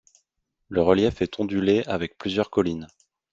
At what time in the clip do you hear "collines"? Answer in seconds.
2.49-2.87